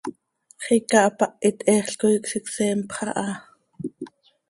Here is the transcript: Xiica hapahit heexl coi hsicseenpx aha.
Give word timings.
Xiica 0.63 0.97
hapahit 1.03 1.57
heexl 1.67 1.95
coi 2.01 2.15
hsicseenpx 2.25 2.95
aha. 3.09 3.29